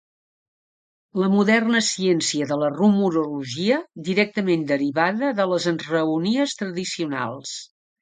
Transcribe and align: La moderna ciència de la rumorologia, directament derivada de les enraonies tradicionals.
La 1.23 1.29
moderna 1.33 1.81
ciència 1.89 2.47
de 2.53 2.57
la 2.63 2.71
rumorologia, 2.79 3.79
directament 4.09 4.67
derivada 4.75 5.33
de 5.43 5.49
les 5.55 5.71
enraonies 5.77 6.61
tradicionals. 6.65 7.59